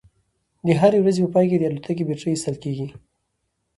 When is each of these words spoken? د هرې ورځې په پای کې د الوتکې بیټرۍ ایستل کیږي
د 0.65 0.67
هرې 0.79 0.99
ورځې 1.01 1.21
په 1.23 1.29
پای 1.33 1.45
کې 1.49 1.57
د 1.59 1.63
الوتکې 1.67 2.03
بیټرۍ 2.07 2.31
ایستل 2.33 2.55
کیږي 2.63 2.87